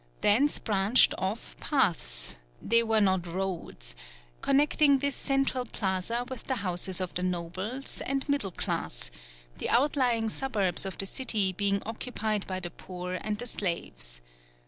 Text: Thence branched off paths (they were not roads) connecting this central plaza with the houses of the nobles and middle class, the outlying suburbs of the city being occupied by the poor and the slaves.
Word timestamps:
Thence 0.21 0.57
branched 0.57 1.13
off 1.19 1.55
paths 1.59 2.35
(they 2.59 2.81
were 2.81 3.01
not 3.01 3.27
roads) 3.27 3.95
connecting 4.41 4.97
this 4.97 5.13
central 5.15 5.63
plaza 5.63 6.25
with 6.27 6.45
the 6.47 6.55
houses 6.65 6.99
of 6.99 7.13
the 7.13 7.21
nobles 7.21 8.01
and 8.07 8.27
middle 8.27 8.49
class, 8.49 9.11
the 9.59 9.69
outlying 9.69 10.27
suburbs 10.27 10.87
of 10.87 10.97
the 10.97 11.05
city 11.05 11.53
being 11.53 11.83
occupied 11.85 12.47
by 12.47 12.59
the 12.59 12.71
poor 12.71 13.19
and 13.23 13.37
the 13.37 13.45
slaves. 13.45 14.21